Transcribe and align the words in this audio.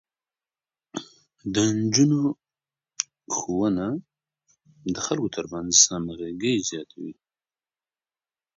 د 1.53 1.55
نجونو 1.79 2.21
ښوونه 3.35 3.85
د 4.93 4.97
خلکو 5.05 5.33
ترمنځ 5.35 5.75
همغږي 5.91 6.53
زياتوي. 6.69 7.13